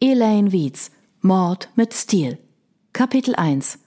[0.00, 0.90] Elaine Wietz,
[1.20, 2.38] Mord mit Stil.
[2.92, 3.78] Kapitel 1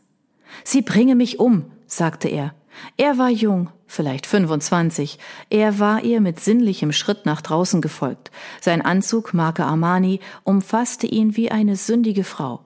[0.63, 2.55] Sie bringe mich um, sagte er.
[2.95, 5.19] Er war jung, vielleicht 25.
[5.49, 8.31] Er war ihr mit sinnlichem Schritt nach draußen gefolgt.
[8.61, 12.61] Sein Anzug, Marke Armani, umfasste ihn wie eine sündige Frau.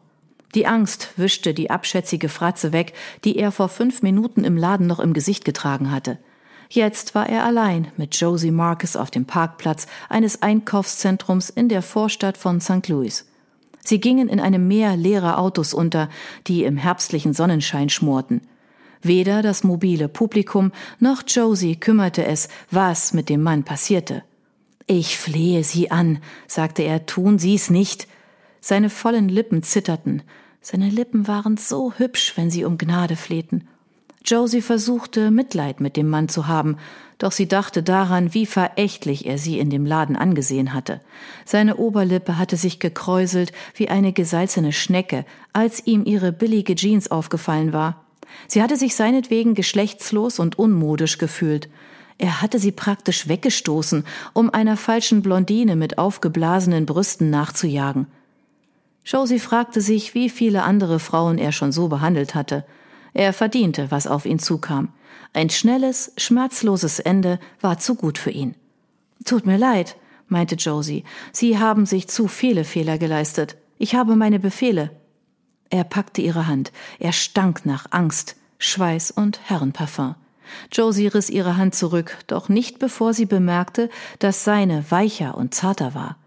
[0.54, 5.00] Die Angst wischte die abschätzige Fratze weg, die er vor fünf Minuten im Laden noch
[5.00, 6.20] im Gesicht getragen hatte.
[6.70, 12.38] Jetzt war er allein mit Josie Marcus auf dem Parkplatz eines Einkaufszentrums in der Vorstadt
[12.38, 12.88] von St.
[12.88, 13.26] Louis.
[13.84, 16.10] Sie gingen in einem Meer leerer Autos unter,
[16.48, 18.42] die im herbstlichen Sonnenschein schmorten.
[19.02, 24.24] Weder das mobile Publikum noch Josie kümmerte es, was mit dem Mann passierte.
[24.86, 28.08] Ich flehe Sie an, sagte er, tun Sie's nicht.
[28.60, 30.22] Seine vollen Lippen zitterten.
[30.62, 33.68] Seine Lippen waren so hübsch, wenn sie um Gnade flehten.
[34.24, 36.78] Josie versuchte, Mitleid mit dem Mann zu haben,
[37.18, 41.02] doch sie dachte daran, wie verächtlich er sie in dem Laden angesehen hatte.
[41.46, 47.74] Seine Oberlippe hatte sich gekräuselt wie eine gesalzene Schnecke, als ihm ihre billige Jeans aufgefallen
[47.74, 48.04] war.
[48.48, 51.70] Sie hatte sich seinetwegen geschlechtslos und unmodisch gefühlt.
[52.18, 58.08] Er hatte sie praktisch weggestoßen, um einer falschen Blondine mit aufgeblasenen Brüsten nachzujagen.
[59.04, 62.64] Josie fragte sich, wie viele andere Frauen er schon so behandelt hatte.
[63.14, 64.90] Er verdiente, was auf ihn zukam.
[65.34, 68.56] Ein schnelles, schmerzloses Ende war zu gut für ihn.
[69.26, 69.96] Tut mir leid,
[70.28, 71.04] meinte Josie.
[71.32, 73.58] Sie haben sich zu viele Fehler geleistet.
[73.78, 74.92] Ich habe meine Befehle.
[75.70, 76.72] Er packte ihre Hand.
[77.00, 80.16] Er stank nach Angst, Schweiß und Herrenparfum.
[80.72, 85.94] Josie riss ihre Hand zurück, doch nicht bevor sie bemerkte, dass seine weicher und zarter
[85.96, 86.18] war.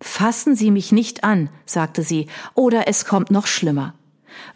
[0.00, 3.94] Fassen Sie mich nicht an, sagte sie, oder es kommt noch schlimmer.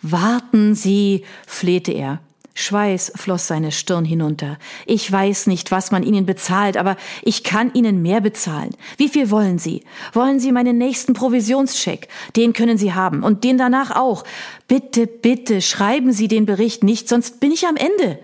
[0.02, 2.20] Warten Sie, flehte er.
[2.56, 4.58] Schweiß floss seine Stirn hinunter.
[4.86, 8.70] Ich weiß nicht, was man Ihnen bezahlt, aber ich kann Ihnen mehr bezahlen.
[8.96, 9.82] Wie viel wollen Sie?
[10.14, 12.08] Wollen Sie meinen nächsten Provisionscheck?
[12.34, 14.24] Den können Sie haben und den danach auch.
[14.68, 18.18] Bitte, bitte, schreiben Sie den Bericht nicht, sonst bin ich am Ende.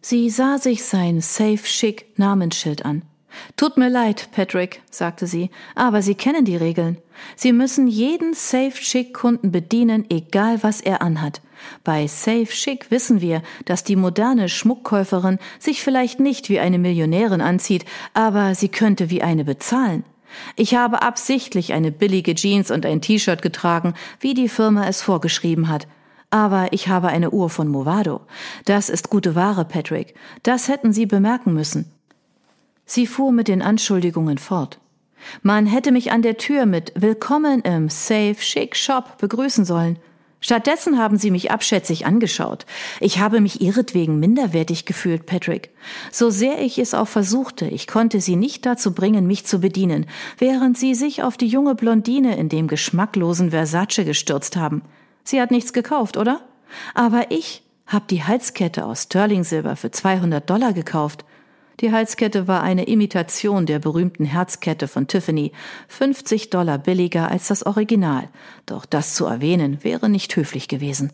[0.00, 3.02] Sie sah sich sein Safe Schick Namensschild an.
[3.56, 6.98] Tut mir leid, Patrick, sagte sie, aber Sie kennen die Regeln.
[7.36, 11.40] Sie müssen jeden Safe Chic Kunden bedienen, egal was er anhat.
[11.84, 17.40] Bei Safe Chic wissen wir, dass die moderne Schmuckkäuferin sich vielleicht nicht wie eine Millionärin
[17.40, 17.84] anzieht,
[18.14, 20.04] aber sie könnte wie eine bezahlen.
[20.56, 25.68] Ich habe absichtlich eine billige Jeans und ein T-Shirt getragen, wie die Firma es vorgeschrieben
[25.68, 25.86] hat.
[26.30, 28.22] Aber ich habe eine Uhr von Movado.
[28.64, 30.14] Das ist gute Ware, Patrick.
[30.42, 31.92] Das hätten Sie bemerken müssen.
[32.84, 34.78] Sie fuhr mit den Anschuldigungen fort.
[35.42, 39.98] Man hätte mich an der Tür mit Willkommen im Safe Chic Shop begrüßen sollen.
[40.40, 42.66] Stattdessen haben sie mich abschätzig angeschaut.
[42.98, 45.70] Ich habe mich ihretwegen minderwertig gefühlt, Patrick.
[46.10, 50.06] So sehr ich es auch versuchte, ich konnte sie nicht dazu bringen, mich zu bedienen,
[50.38, 54.82] während sie sich auf die junge Blondine in dem geschmacklosen Versace gestürzt haben.
[55.22, 56.40] Sie hat nichts gekauft, oder?
[56.94, 61.24] Aber ich hab die Halskette aus Sterling-Silber für 200 Dollar gekauft.
[61.80, 65.52] Die Halskette war eine Imitation der berühmten Herzkette von Tiffany,
[65.88, 68.28] 50 Dollar billiger als das Original,
[68.66, 71.12] doch das zu erwähnen wäre nicht höflich gewesen.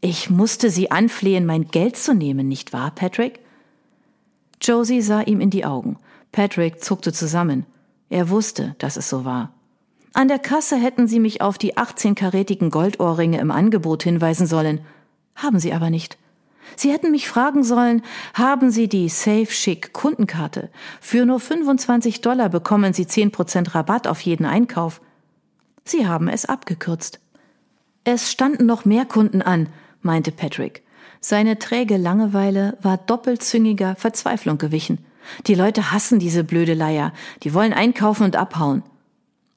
[0.00, 3.40] Ich musste Sie anflehen, mein Geld zu nehmen, nicht wahr, Patrick?
[4.62, 5.98] Josie sah ihm in die Augen.
[6.32, 7.66] Patrick zuckte zusammen.
[8.08, 9.52] Er wusste, dass es so war.
[10.12, 14.80] An der Kasse hätten Sie mich auf die 18-karätigen Goldohrringe im Angebot hinweisen sollen.
[15.36, 16.18] Haben Sie aber nicht.
[16.76, 18.02] Sie hätten mich fragen sollen,
[18.34, 20.70] haben Sie die Safe Chic Kundenkarte?
[21.00, 25.00] Für nur 25 Dollar bekommen Sie 10% Rabatt auf jeden Einkauf.
[25.84, 27.20] Sie haben es abgekürzt.
[28.04, 29.68] Es standen noch mehr Kunden an,
[30.02, 30.82] meinte Patrick.
[31.20, 35.04] Seine träge Langeweile war doppelzüngiger Verzweiflung gewichen.
[35.46, 37.12] Die Leute hassen diese blöde Leier.
[37.42, 38.82] Die wollen einkaufen und abhauen.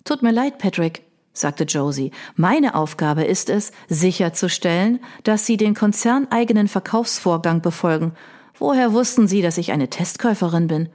[0.04, 1.04] Tut mir leid, Patrick,
[1.34, 2.12] sagte Josie.
[2.36, 8.14] Meine Aufgabe ist es, sicherzustellen, dass Sie den konzerneigenen Verkaufsvorgang befolgen.
[8.58, 10.90] Woher wussten Sie, dass ich eine Testkäuferin bin?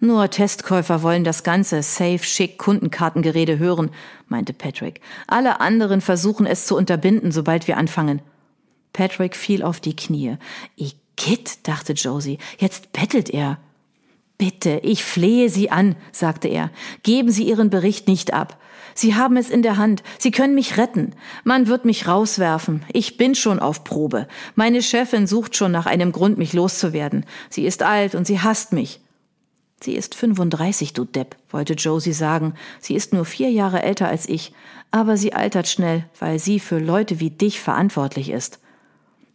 [0.00, 3.90] Nur Testkäufer wollen das ganze safe, schick Kundenkartengerede hören,
[4.28, 5.00] meinte Patrick.
[5.26, 8.22] Alle anderen versuchen es zu unterbinden, sobald wir anfangen.
[8.92, 10.36] Patrick fiel auf die Knie.
[10.76, 13.58] Igitt, dachte Josie, jetzt bettelt er.
[14.38, 16.70] Bitte, ich flehe Sie an, sagte er.
[17.02, 18.58] Geben Sie Ihren Bericht nicht ab.
[18.94, 20.02] Sie haben es in der Hand.
[20.18, 21.12] Sie können mich retten.
[21.44, 22.84] Man wird mich rauswerfen.
[22.92, 24.28] Ich bin schon auf Probe.
[24.54, 27.24] Meine Chefin sucht schon nach einem Grund, mich loszuwerden.
[27.48, 29.00] Sie ist alt und sie hasst mich.
[29.82, 32.54] Sie ist 35, du Depp, wollte Josie sagen.
[32.80, 34.52] Sie ist nur vier Jahre älter als ich.
[34.90, 38.58] Aber sie altert schnell, weil sie für Leute wie dich verantwortlich ist.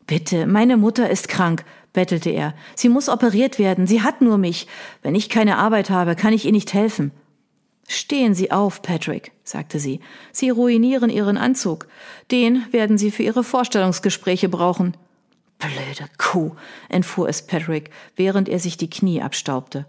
[0.06, 2.54] Bitte, meine Mutter ist krank, bettelte er.
[2.76, 3.88] Sie muss operiert werden.
[3.88, 4.68] Sie hat nur mich.
[5.02, 7.12] Wenn ich keine Arbeit habe, kann ich ihr nicht helfen.
[7.88, 10.00] Stehen Sie auf, Patrick, sagte sie.
[10.32, 11.88] Sie ruinieren Ihren Anzug.
[12.32, 14.98] Den werden Sie für Ihre Vorstellungsgespräche brauchen.
[15.60, 16.56] Blöde Kuh,
[16.90, 19.86] entfuhr es Patrick, während er sich die Knie abstaubte.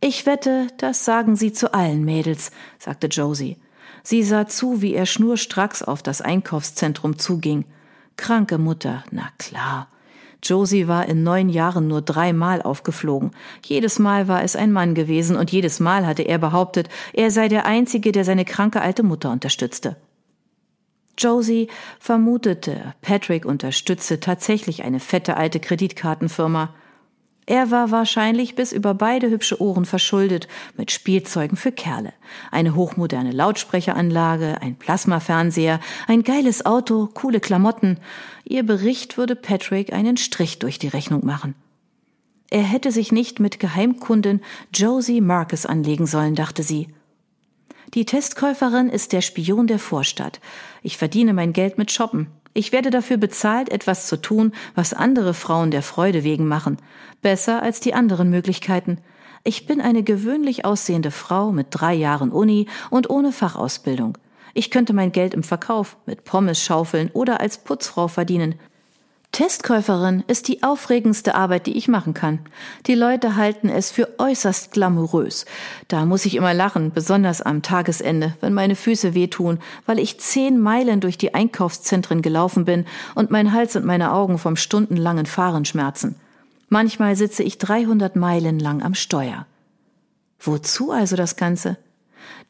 [0.00, 3.56] Ich wette, das sagen Sie zu allen Mädels, sagte Josie.
[4.02, 7.64] Sie sah zu, wie er schnurstracks auf das Einkaufszentrum zuging.
[8.16, 9.88] Kranke Mutter, na klar.
[10.42, 13.30] Josie war in neun Jahren nur dreimal aufgeflogen.
[13.64, 17.48] Jedes Mal war es ein Mann gewesen und jedes Mal hatte er behauptet, er sei
[17.48, 19.96] der Einzige, der seine kranke alte Mutter unterstützte.
[21.18, 21.68] Josie
[21.98, 26.74] vermutete, Patrick unterstütze tatsächlich eine fette alte Kreditkartenfirma.
[27.48, 32.12] Er war wahrscheinlich bis über beide hübsche Ohren verschuldet mit Spielzeugen für Kerle.
[32.50, 35.78] Eine hochmoderne Lautsprecheranlage, ein Plasmafernseher,
[36.08, 37.98] ein geiles Auto, coole Klamotten.
[38.44, 41.54] Ihr Bericht würde Patrick einen Strich durch die Rechnung machen.
[42.50, 44.40] Er hätte sich nicht mit Geheimkundin
[44.74, 46.88] Josie Marcus anlegen sollen, dachte sie.
[47.94, 50.40] Die Testkäuferin ist der Spion der Vorstadt.
[50.82, 52.26] Ich verdiene mein Geld mit Shoppen.
[52.56, 56.78] Ich werde dafür bezahlt, etwas zu tun, was andere Frauen der Freude wegen machen.
[57.20, 58.96] Besser als die anderen Möglichkeiten.
[59.44, 64.16] Ich bin eine gewöhnlich aussehende Frau mit drei Jahren Uni und ohne Fachausbildung.
[64.54, 68.54] Ich könnte mein Geld im Verkauf, mit Pommes schaufeln oder als Putzfrau verdienen.
[69.36, 72.38] Testkäuferin ist die aufregendste Arbeit, die ich machen kann.
[72.86, 75.44] Die Leute halten es für äußerst glamourös.
[75.88, 80.58] Da muss ich immer lachen, besonders am Tagesende, wenn meine Füße wehtun, weil ich zehn
[80.58, 85.66] Meilen durch die Einkaufszentren gelaufen bin und mein Hals und meine Augen vom stundenlangen Fahren
[85.66, 86.14] schmerzen.
[86.70, 89.44] Manchmal sitze ich 300 Meilen lang am Steuer.
[90.40, 91.76] Wozu also das Ganze?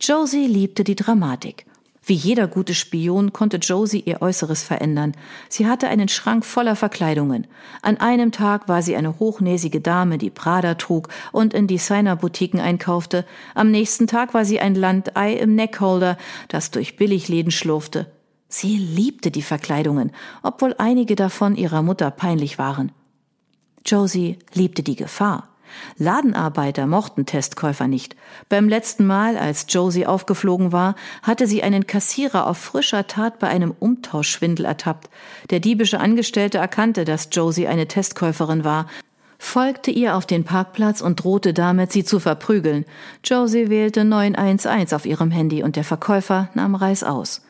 [0.00, 1.65] Josie liebte die Dramatik.
[2.08, 5.12] Wie jeder gute Spion konnte Josie ihr Äußeres verändern.
[5.48, 7.48] Sie hatte einen Schrank voller Verkleidungen.
[7.82, 13.24] An einem Tag war sie eine hochnäsige Dame, die Prada trug und in Designerboutiquen einkaufte.
[13.56, 16.16] Am nächsten Tag war sie ein Landei im Neckholder,
[16.46, 18.06] das durch Billigläden schlurfte.
[18.48, 20.12] Sie liebte die Verkleidungen,
[20.44, 22.92] obwohl einige davon ihrer Mutter peinlich waren.
[23.84, 25.55] Josie liebte die Gefahr.
[25.98, 28.16] Ladenarbeiter mochten Testkäufer nicht.
[28.48, 33.48] Beim letzten Mal, als Josie aufgeflogen war, hatte sie einen Kassierer auf frischer Tat bei
[33.48, 35.10] einem Umtauschschwindel ertappt.
[35.50, 38.86] Der diebische Angestellte erkannte, dass Josie eine Testkäuferin war,
[39.38, 42.84] folgte ihr auf den Parkplatz und drohte damit, sie zu verprügeln.
[43.24, 47.42] Josie wählte 911 auf ihrem Handy und der Verkäufer nahm Reis aus.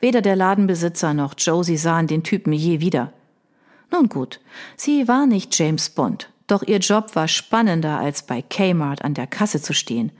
[0.00, 3.12] Weder der Ladenbesitzer noch Josie sahen den Typen je wieder.
[3.90, 4.40] Nun gut,
[4.76, 6.31] sie war nicht James Bond.
[6.52, 10.12] Doch ihr Job war spannender, als bei Kmart an der Kasse zu stehen.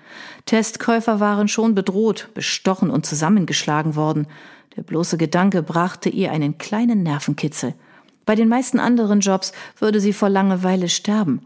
[0.46, 4.26] Testkäufer waren schon bedroht, bestochen und zusammengeschlagen worden.
[4.74, 7.74] Der bloße Gedanke brachte ihr einen kleinen Nervenkitzel.
[8.24, 11.44] Bei den meisten anderen Jobs würde sie vor Langeweile sterben.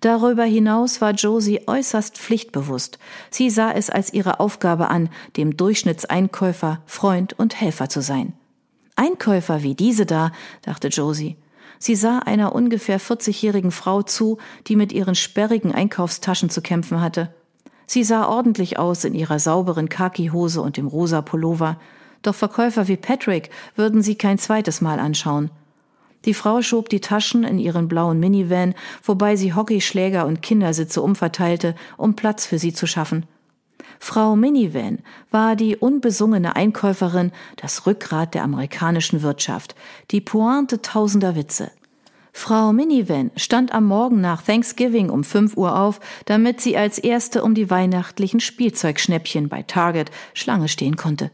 [0.00, 3.00] Darüber hinaus war Josie äußerst pflichtbewusst.
[3.30, 8.34] Sie sah es als ihre Aufgabe an, dem Durchschnittseinkäufer Freund und Helfer zu sein.
[8.94, 10.30] Einkäufer wie diese da,
[10.62, 11.36] dachte Josie.
[11.82, 14.36] Sie sah einer ungefähr 40-jährigen Frau zu,
[14.66, 17.34] die mit ihren sperrigen Einkaufstaschen zu kämpfen hatte.
[17.86, 21.80] Sie sah ordentlich aus in ihrer sauberen Khaki-Hose und dem rosa Pullover.
[22.20, 25.50] Doch Verkäufer wie Patrick würden sie kein zweites Mal anschauen.
[26.26, 31.74] Die Frau schob die Taschen in ihren blauen Minivan, wobei sie Hockeyschläger und Kindersitze umverteilte,
[31.96, 33.24] um Platz für sie zu schaffen.
[33.98, 34.98] Frau Minivan
[35.30, 39.74] war die unbesungene Einkäuferin, das Rückgrat der amerikanischen Wirtschaft,
[40.10, 41.70] die Pointe tausender Witze.
[42.32, 47.42] Frau Minivan stand am Morgen nach Thanksgiving um 5 Uhr auf, damit sie als erste
[47.42, 51.30] um die weihnachtlichen Spielzeugschnäppchen bei Target Schlange stehen konnte.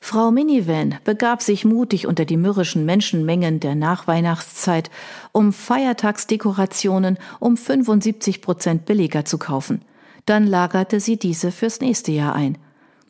[0.00, 4.90] Frau Minivan begab sich mutig unter die mürrischen Menschenmengen der Nachweihnachtszeit,
[5.32, 9.82] um Feiertagsdekorationen um 75 Prozent billiger zu kaufen–
[10.26, 12.58] dann lagerte sie diese fürs nächste Jahr ein.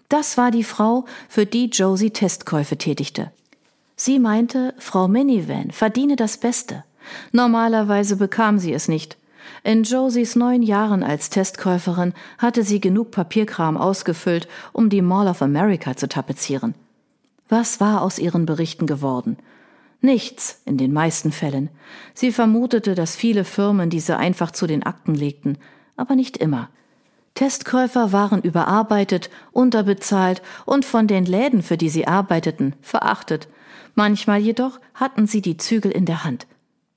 [0.08, 3.32] Das war die Frau, für die Josie Testkäufe tätigte.
[3.96, 6.84] Sie meinte, Frau Minivan verdiene das Beste.
[7.32, 9.16] Normalerweise bekam sie es nicht.
[9.64, 15.42] In Josies neun Jahren als Testkäuferin hatte sie genug Papierkram ausgefüllt, um die Mall of
[15.42, 16.74] America zu tapezieren.
[17.48, 19.38] Was war aus ihren Berichten geworden?
[20.00, 21.70] Nichts in den meisten Fällen.
[22.12, 25.58] Sie vermutete, dass viele Firmen diese einfach zu den Akten legten,
[25.96, 26.68] aber nicht immer.
[27.36, 33.46] Testkäufer waren überarbeitet, unterbezahlt und von den Läden, für die sie arbeiteten, verachtet.
[33.94, 36.46] Manchmal jedoch hatten sie die Zügel in der Hand.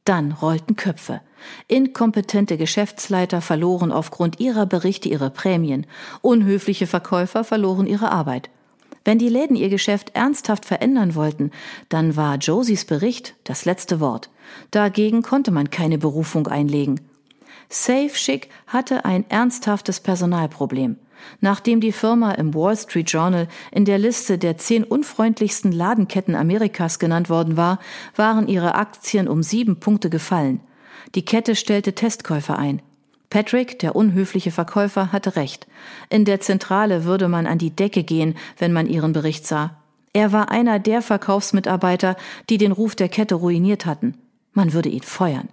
[0.06, 1.20] Dann rollten Köpfe.
[1.68, 5.86] Inkompetente Geschäftsleiter verloren aufgrund ihrer Berichte ihre Prämien.
[6.22, 8.50] Unhöfliche Verkäufer verloren ihre Arbeit.
[9.04, 11.52] Wenn die Läden ihr Geschäft ernsthaft verändern wollten,
[11.90, 14.30] dann war Josies Bericht das letzte Wort.
[14.72, 17.09] Dagegen konnte man keine Berufung einlegen.
[17.70, 20.98] Safe Schick hatte ein ernsthaftes Personalproblem.
[21.40, 26.98] Nachdem die Firma im Wall Street Journal in der Liste der zehn unfreundlichsten Ladenketten Amerikas
[26.98, 27.80] genannt worden war,
[28.16, 30.62] waren ihre Aktien um sieben Punkte gefallen.
[31.16, 32.82] Die Kette stellte Testkäufer ein.
[33.30, 35.68] Patrick, der unhöfliche Verkäufer, hatte recht.
[36.10, 39.76] In der Zentrale würde man an die Decke gehen, wenn man ihren Bericht sah.
[40.14, 42.16] Er war einer der Verkaufsmitarbeiter,
[42.50, 44.16] die den Ruf der Kette ruiniert hatten.
[44.54, 45.50] Man würde ihn feuern.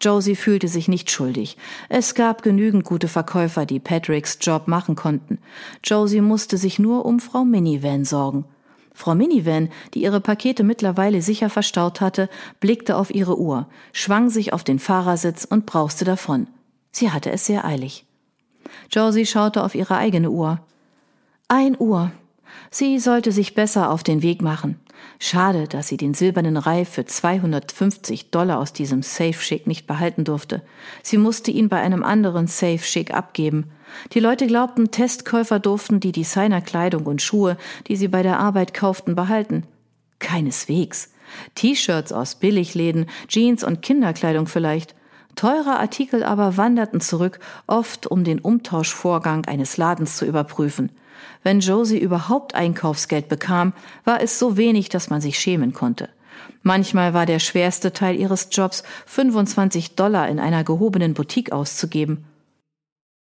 [0.00, 1.56] Josie fühlte sich nicht schuldig.
[1.88, 5.38] Es gab genügend gute Verkäufer, die Patricks Job machen konnten.
[5.82, 8.44] Josie musste sich nur um Frau Minivan sorgen.
[8.92, 14.52] Frau Minivan, die ihre Pakete mittlerweile sicher verstaut hatte, blickte auf ihre Uhr, schwang sich
[14.52, 16.46] auf den Fahrersitz und brauste davon.
[16.92, 18.06] Sie hatte es sehr eilig.
[18.90, 20.60] Josie schaute auf ihre eigene Uhr.
[21.48, 22.10] Ein Uhr.
[22.70, 24.80] Sie sollte sich besser auf den Weg machen.
[25.18, 30.24] Schade, dass sie den silbernen Reif für 250 Dollar aus diesem Safe Schick nicht behalten
[30.24, 30.62] durfte.
[31.02, 33.70] Sie musste ihn bei einem anderen Safe Schick abgeben.
[34.12, 37.56] Die Leute glaubten, Testkäufer durften die Designerkleidung und Schuhe,
[37.88, 39.64] die sie bei der Arbeit kauften, behalten.
[40.18, 41.12] Keineswegs.
[41.54, 44.94] T-Shirts aus Billigläden, Jeans und Kinderkleidung vielleicht.
[45.34, 50.90] Teure Artikel aber wanderten zurück, oft um den Umtauschvorgang eines Ladens zu überprüfen.
[51.42, 53.72] Wenn Josie überhaupt Einkaufsgeld bekam,
[54.04, 56.08] war es so wenig, dass man sich schämen konnte.
[56.62, 62.24] Manchmal war der schwerste Teil ihres Jobs, 25 Dollar in einer gehobenen Boutique auszugeben.